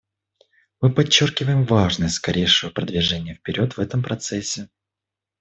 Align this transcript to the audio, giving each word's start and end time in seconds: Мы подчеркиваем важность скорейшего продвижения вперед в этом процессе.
Мы 0.81 0.91
подчеркиваем 0.95 1.63
важность 1.63 2.15
скорейшего 2.15 2.71
продвижения 2.71 3.35
вперед 3.35 3.77
в 3.77 3.79
этом 3.79 4.01
процессе. 4.01 4.67